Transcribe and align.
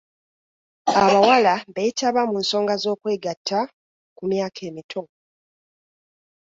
Abawala 1.01 1.53
beetaba 1.75 2.21
mu 2.31 2.37
nsonga 2.43 2.73
z'okwegatta 2.81 3.59
ku 4.15 4.23
myaka 4.29 4.59
emito. 4.69 5.01